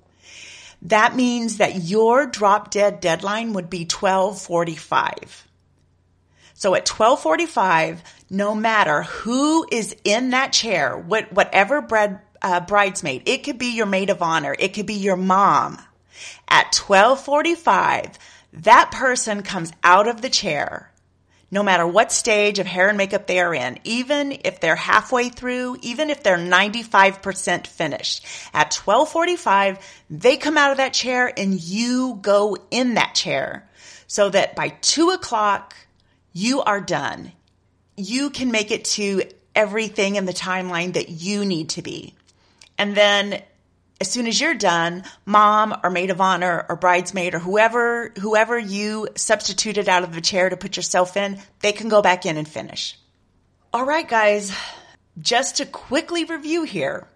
that 0.83 1.15
means 1.15 1.57
that 1.57 1.83
your 1.83 2.25
drop 2.25 2.71
dead 2.71 2.99
deadline 2.99 3.53
would 3.53 3.69
be 3.69 3.81
1245 3.81 5.45
so 6.59 6.75
at 6.75 6.89
1245, 6.89 8.03
no 8.29 8.53
matter 8.53 9.03
who 9.03 9.65
is 9.71 9.95
in 10.03 10.31
that 10.31 10.51
chair, 10.51 10.97
what, 10.97 11.31
whatever 11.31 11.81
bread, 11.81 12.19
uh, 12.41 12.59
bridesmaid, 12.59 13.29
it 13.29 13.45
could 13.45 13.57
be 13.57 13.77
your 13.77 13.85
maid 13.85 14.09
of 14.09 14.21
honor. 14.21 14.53
It 14.59 14.73
could 14.73 14.85
be 14.85 14.95
your 14.95 15.15
mom. 15.15 15.81
At 16.49 16.75
1245, 16.75 18.19
that 18.51 18.91
person 18.91 19.41
comes 19.41 19.71
out 19.85 20.09
of 20.09 20.21
the 20.21 20.29
chair, 20.29 20.88
no 21.51 21.63
matter 21.63 21.85
what 21.85 22.11
stage 22.11 22.59
of 22.59 22.67
hair 22.67 22.89
and 22.89 22.97
makeup 22.97 23.25
they 23.27 23.39
are 23.39 23.53
in, 23.53 23.79
even 23.83 24.37
if 24.43 24.59
they're 24.59 24.75
halfway 24.75 25.29
through, 25.29 25.77
even 25.81 26.09
if 26.09 26.21
they're 26.21 26.37
95% 26.37 27.67
finished. 27.67 28.25
At 28.53 28.73
1245, 28.73 29.79
they 30.09 30.37
come 30.37 30.57
out 30.57 30.71
of 30.71 30.77
that 30.77 30.93
chair 30.93 31.31
and 31.35 31.59
you 31.59 32.19
go 32.21 32.57
in 32.69 32.95
that 32.95 33.15
chair 33.15 33.67
so 34.07 34.29
that 34.29 34.55
by 34.55 34.69
two 34.81 35.09
o'clock, 35.09 35.75
you 36.33 36.61
are 36.61 36.81
done. 36.81 37.31
You 37.97 38.29
can 38.29 38.51
make 38.51 38.71
it 38.71 38.85
to 38.85 39.23
everything 39.55 40.15
in 40.15 40.25
the 40.25 40.33
timeline 40.33 40.93
that 40.93 41.09
you 41.09 41.45
need 41.45 41.69
to 41.69 41.81
be. 41.81 42.13
And 42.77 42.95
then 42.95 43.41
as 44.01 44.09
soon 44.09 44.27
as 44.27 44.39
you're 44.39 44.53
done, 44.53 45.03
mom 45.25 45.75
or 45.83 45.89
maid 45.89 46.09
of 46.09 46.21
honor 46.21 46.65
or 46.69 46.75
bridesmaid 46.75 47.35
or 47.35 47.39
whoever, 47.39 48.13
whoever 48.19 48.57
you 48.57 49.09
substituted 49.15 49.89
out 49.89 50.03
of 50.03 50.13
the 50.13 50.21
chair 50.21 50.49
to 50.49 50.57
put 50.57 50.77
yourself 50.77 51.17
in, 51.17 51.39
they 51.59 51.71
can 51.71 51.89
go 51.89 52.01
back 52.01 52.25
in 52.25 52.37
and 52.37 52.47
finish. 52.47 52.97
All 53.73 53.85
right, 53.85 54.07
guys, 54.07 54.51
just 55.19 55.57
to 55.57 55.65
quickly 55.65 56.25
review 56.25 56.63
here. 56.63 57.07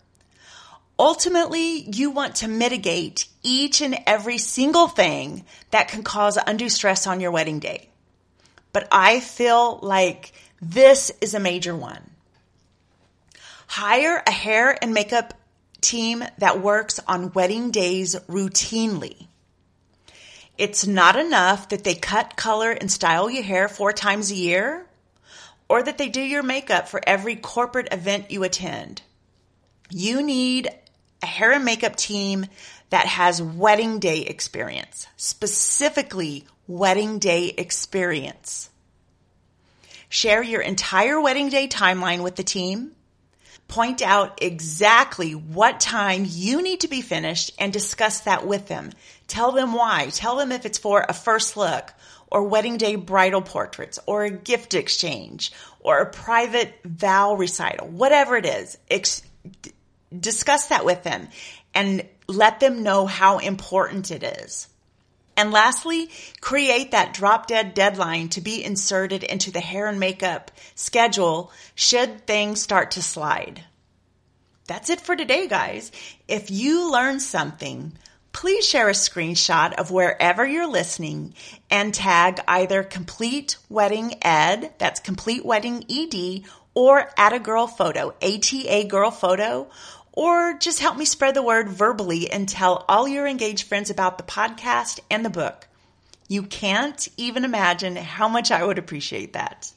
Ultimately, 0.99 1.81
you 1.81 2.11
want 2.11 2.35
to 2.35 2.47
mitigate 2.47 3.27
each 3.41 3.81
and 3.81 3.97
every 4.05 4.37
single 4.37 4.87
thing 4.87 5.45
that 5.71 5.87
can 5.87 6.03
cause 6.03 6.37
undue 6.45 6.69
stress 6.69 7.07
on 7.07 7.19
your 7.19 7.31
wedding 7.31 7.59
day 7.59 7.89
but 8.73 8.87
I 8.91 9.19
feel 9.19 9.79
like 9.81 10.33
this 10.61 11.11
is 11.21 11.33
a 11.33 11.39
major 11.39 11.75
one. 11.75 12.09
Hire 13.67 14.21
a 14.27 14.31
hair 14.31 14.77
and 14.81 14.93
makeup 14.93 15.35
team 15.83 16.23
that 16.39 16.61
works 16.61 16.99
on 17.07 17.33
wedding 17.33 17.71
days 17.71 18.15
routinely. 18.27 19.27
It's 20.57 20.85
not 20.85 21.15
enough 21.15 21.69
that 21.69 21.83
they 21.83 21.95
cut, 21.95 22.35
color, 22.35 22.71
and 22.71 22.91
style 22.91 23.29
your 23.29 23.43
hair 23.43 23.67
four 23.67 23.91
times 23.91 24.31
a 24.31 24.35
year 24.35 24.85
or 25.67 25.81
that 25.81 25.97
they 25.97 26.09
do 26.09 26.21
your 26.21 26.43
makeup 26.43 26.87
for 26.87 27.01
every 27.05 27.35
corporate 27.35 27.87
event 27.91 28.31
you 28.31 28.43
attend. 28.43 29.01
You 29.89 30.21
need 30.21 30.69
a 31.21 31.25
hair 31.25 31.51
and 31.51 31.65
makeup 31.65 31.95
team 31.95 32.45
that 32.89 33.07
has 33.07 33.41
wedding 33.41 33.99
day 33.99 34.21
experience, 34.21 35.07
specifically 35.17 36.45
wedding 36.67 37.17
day 37.17 37.47
experience. 37.57 38.69
Share 40.09 40.43
your 40.43 40.61
entire 40.61 41.19
wedding 41.19 41.49
day 41.49 41.67
timeline 41.67 42.21
with 42.21 42.35
the 42.35 42.43
team. 42.43 42.91
Point 43.73 44.03
out 44.03 44.37
exactly 44.39 45.31
what 45.31 45.79
time 45.79 46.27
you 46.29 46.61
need 46.61 46.81
to 46.81 46.87
be 46.87 47.01
finished 47.01 47.53
and 47.57 47.73
discuss 47.73 48.19
that 48.19 48.45
with 48.45 48.67
them. 48.67 48.91
Tell 49.25 49.51
them 49.51 49.73
why. 49.73 50.09
Tell 50.11 50.35
them 50.35 50.51
if 50.51 50.67
it's 50.67 50.77
for 50.77 51.03
a 51.09 51.11
first 51.11 51.57
look 51.57 51.91
or 52.29 52.43
wedding 52.43 52.77
day 52.77 52.97
bridal 52.97 53.41
portraits 53.41 53.97
or 54.05 54.25
a 54.25 54.29
gift 54.29 54.75
exchange 54.75 55.51
or 55.79 55.97
a 55.97 56.11
private 56.11 56.71
vow 56.85 57.33
recital, 57.33 57.87
whatever 57.87 58.37
it 58.37 58.45
is. 58.45 58.77
Ex- 58.91 59.23
discuss 60.17 60.67
that 60.67 60.85
with 60.85 61.01
them 61.01 61.27
and 61.73 62.07
let 62.27 62.59
them 62.59 62.83
know 62.83 63.07
how 63.07 63.39
important 63.39 64.11
it 64.11 64.21
is. 64.21 64.67
And 65.35 65.51
lastly, 65.51 66.09
create 66.41 66.91
that 66.91 67.13
drop 67.13 67.47
dead 67.47 67.73
deadline 67.73 68.29
to 68.29 68.41
be 68.41 68.63
inserted 68.63 69.23
into 69.23 69.51
the 69.51 69.59
hair 69.59 69.87
and 69.87 69.99
makeup 69.99 70.51
schedule 70.75 71.51
should 71.75 72.27
things 72.27 72.61
start 72.61 72.91
to 72.91 73.01
slide. 73.01 73.63
That's 74.67 74.89
it 74.89 75.01
for 75.01 75.15
today, 75.15 75.47
guys. 75.47 75.91
If 76.27 76.49
you 76.49 76.91
learned 76.91 77.21
something, 77.21 77.93
please 78.31 78.65
share 78.67 78.89
a 78.89 78.93
screenshot 78.93 79.73
of 79.73 79.91
wherever 79.91 80.45
you're 80.45 80.69
listening 80.69 81.33
and 81.69 81.93
tag 81.93 82.39
either 82.47 82.83
Complete 82.83 83.57
Wedding 83.69 84.15
Ed, 84.21 84.73
that's 84.77 84.99
Complete 84.99 85.45
Wedding 85.45 85.83
ED, 85.89 86.43
or 86.73 87.09
At 87.17 87.33
a 87.33 87.39
Girl 87.39 87.67
Photo, 87.67 88.13
ATA 88.21 88.85
Girl 88.87 89.11
Photo, 89.11 89.69
or 90.13 90.57
just 90.59 90.79
help 90.79 90.95
me 90.95 91.05
spread 91.05 91.35
the 91.35 91.43
word 91.43 91.67
verbally 91.67 92.31
and 92.31 92.47
tell 92.47 92.85
all 92.87 93.07
your 93.07 93.27
engaged 93.27 93.67
friends 93.67 93.89
about 93.89 94.17
the 94.17 94.23
podcast 94.23 94.99
and 95.11 95.25
the 95.25 95.29
book. 95.29 95.67
You 96.29 96.43
can't 96.43 97.07
even 97.17 97.43
imagine 97.43 97.95
how 97.95 98.29
much 98.29 98.51
I 98.51 98.63
would 98.63 98.77
appreciate 98.77 99.33
that. 99.33 99.71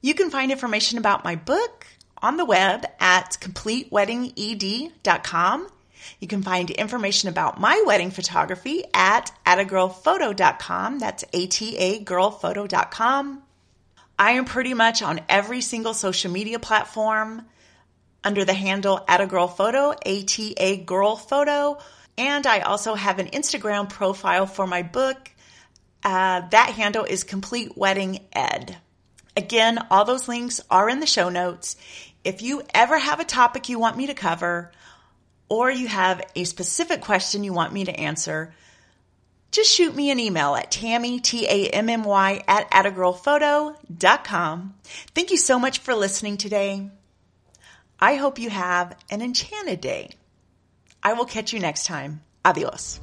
You 0.00 0.14
can 0.14 0.30
find 0.30 0.50
information 0.50 0.96
about 0.98 1.24
my 1.24 1.36
book 1.36 1.86
on 2.22 2.36
the 2.36 2.44
web 2.44 2.86
at 3.00 3.36
completeweddinged.com. 3.40 5.68
You 6.20 6.28
can 6.28 6.42
find 6.42 6.70
information 6.70 7.28
about 7.28 7.58
my 7.60 7.82
wedding 7.84 8.12
photography 8.12 8.84
at 8.94 9.32
atagirlphoto.com. 9.44 11.00
That's 11.00 11.24
A-T-A 11.32 12.04
girlphoto.com. 12.04 13.42
I 14.18 14.30
am 14.32 14.44
pretty 14.44 14.72
much 14.72 15.02
on 15.02 15.20
every 15.28 15.60
single 15.60 15.92
social 15.94 16.30
media 16.30 16.60
platform 16.60 17.42
under 18.24 18.44
the 18.44 18.54
handle 18.54 19.04
at 19.08 19.20
a 19.20 19.26
girl 19.26 19.48
photo, 19.48 19.94
A-T-A 20.04 20.78
girl 20.78 21.16
photo. 21.16 21.78
And 22.18 22.46
I 22.46 22.60
also 22.60 22.94
have 22.94 23.18
an 23.18 23.28
Instagram 23.28 23.88
profile 23.88 24.46
for 24.46 24.66
my 24.66 24.82
book. 24.82 25.30
Uh, 26.02 26.48
that 26.48 26.70
handle 26.70 27.04
is 27.04 27.24
Complete 27.24 27.76
Wedding 27.76 28.20
Ed. 28.32 28.76
Again, 29.36 29.78
all 29.90 30.04
those 30.04 30.28
links 30.28 30.60
are 30.70 30.88
in 30.88 31.00
the 31.00 31.06
show 31.06 31.28
notes. 31.28 31.76
If 32.24 32.42
you 32.42 32.62
ever 32.74 32.98
have 32.98 33.20
a 33.20 33.24
topic 33.24 33.68
you 33.68 33.78
want 33.78 33.96
me 33.96 34.06
to 34.06 34.14
cover, 34.14 34.72
or 35.48 35.70
you 35.70 35.88
have 35.88 36.22
a 36.34 36.44
specific 36.44 37.00
question 37.00 37.44
you 37.44 37.52
want 37.52 37.72
me 37.72 37.84
to 37.84 37.92
answer, 37.92 38.54
just 39.52 39.72
shoot 39.72 39.94
me 39.94 40.10
an 40.10 40.18
email 40.18 40.54
at 40.54 40.70
Tammy, 40.70 41.20
T-A-M-M-Y 41.20 42.42
at 42.48 42.70
atagirlphoto.com. 42.70 44.74
Thank 45.14 45.30
you 45.30 45.36
so 45.36 45.58
much 45.58 45.80
for 45.80 45.94
listening 45.94 46.36
today. 46.36 46.90
I 48.00 48.14
hope 48.14 48.38
you 48.38 48.50
have 48.50 48.96
an 49.10 49.22
enchanted 49.22 49.80
day. 49.80 50.10
I 51.02 51.14
will 51.14 51.24
catch 51.24 51.52
you 51.52 51.60
next 51.60 51.86
time. 51.86 52.20
Adios. 52.44 53.00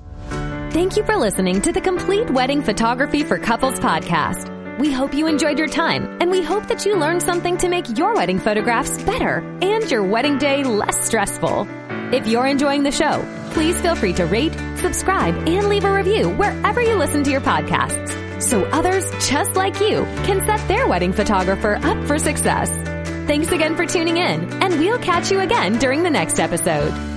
Thank 0.71 0.97
you 0.97 1.05
for 1.05 1.17
listening 1.17 1.61
to 1.61 1.71
the 1.71 1.81
Complete 1.81 2.29
Wedding 2.29 2.61
Photography 2.63 3.23
for 3.23 3.37
Couples 3.37 3.79
podcast. 3.79 4.49
We 4.79 4.91
hope 4.91 5.13
you 5.13 5.27
enjoyed 5.27 5.59
your 5.59 5.67
time 5.67 6.17
and 6.19 6.31
we 6.31 6.43
hope 6.43 6.67
that 6.67 6.85
you 6.85 6.97
learned 6.97 7.21
something 7.21 7.57
to 7.57 7.69
make 7.69 7.97
your 7.97 8.15
wedding 8.15 8.39
photographs 8.39 9.01
better 9.03 9.37
and 9.61 9.89
your 9.89 10.03
wedding 10.03 10.37
day 10.37 10.63
less 10.63 11.05
stressful. 11.05 11.67
If 12.13 12.27
you're 12.27 12.47
enjoying 12.47 12.83
the 12.83 12.91
show, 12.91 13.23
please 13.51 13.79
feel 13.81 13.95
free 13.95 14.13
to 14.13 14.25
rate, 14.25 14.53
subscribe, 14.77 15.35
and 15.47 15.69
leave 15.69 15.85
a 15.85 15.93
review 15.93 16.29
wherever 16.29 16.81
you 16.81 16.95
listen 16.95 17.23
to 17.23 17.31
your 17.31 17.41
podcasts 17.41 18.23
so 18.41 18.63
others 18.65 19.09
just 19.27 19.55
like 19.55 19.79
you 19.79 20.03
can 20.25 20.45
set 20.45 20.67
their 20.67 20.87
wedding 20.87 21.13
photographer 21.13 21.79
up 21.81 22.05
for 22.05 22.19
success. 22.19 22.69
Thanks 23.25 23.51
again 23.51 23.75
for 23.75 23.85
tuning 23.85 24.17
in, 24.17 24.51
and 24.61 24.79
we'll 24.79 24.99
catch 24.99 25.31
you 25.31 25.39
again 25.39 25.77
during 25.79 26.03
the 26.03 26.09
next 26.09 26.39
episode. 26.39 27.12